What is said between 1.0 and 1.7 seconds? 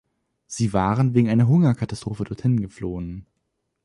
wegen einer